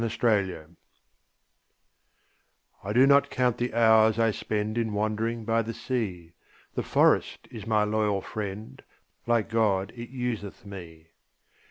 6 0.01 0.17
Autoplay 0.17 0.65
I 2.83 2.91
do 2.91 3.05
not 3.05 3.29
count 3.29 3.59
the 3.59 3.71
hours 3.75 4.17
I 4.17 4.31
spend 4.31 4.75
In 4.75 4.93
wandering 4.95 5.45
by 5.45 5.61
the 5.61 5.75
sea; 5.75 6.33
The 6.73 6.81
forest 6.81 7.47
is 7.51 7.67
my 7.67 7.83
loyal 7.83 8.21
friend, 8.23 8.81
Like 9.27 9.47
God 9.47 9.93
it 9.95 10.09
useth 10.09 10.65
me. 10.65 11.09